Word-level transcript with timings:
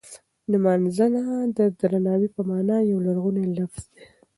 نمځنه 0.51 1.23
د 1.57 1.59
درناوی 1.79 2.29
په 2.35 2.41
مانا 2.49 2.77
یو 2.91 2.97
لرغونی 3.07 3.45
لفظ 3.57 3.83
دی. 3.93 4.03